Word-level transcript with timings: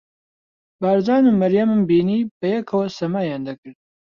بارزان 0.81 1.23
و 1.27 1.37
مەریەمم 1.41 1.81
بینی 1.89 2.19
بەیەکەوە 2.39 2.85
سەمایان 2.97 3.41
دەکرد. 3.47 3.77